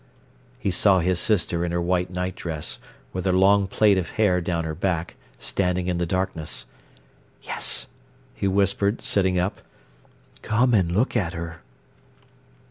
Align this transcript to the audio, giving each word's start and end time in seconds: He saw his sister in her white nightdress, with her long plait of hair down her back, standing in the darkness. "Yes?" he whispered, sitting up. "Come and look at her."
He 0.57 0.71
saw 0.71 0.97
his 0.97 1.19
sister 1.19 1.63
in 1.63 1.71
her 1.71 1.79
white 1.79 2.09
nightdress, 2.09 2.79
with 3.13 3.27
her 3.27 3.31
long 3.31 3.67
plait 3.67 3.99
of 3.99 4.09
hair 4.17 4.41
down 4.41 4.63
her 4.63 4.73
back, 4.73 5.15
standing 5.37 5.85
in 5.85 5.99
the 5.99 6.07
darkness. 6.07 6.65
"Yes?" 7.43 7.85
he 8.33 8.47
whispered, 8.47 9.03
sitting 9.03 9.37
up. 9.37 9.61
"Come 10.41 10.73
and 10.73 10.91
look 10.91 11.15
at 11.15 11.33
her." 11.33 11.61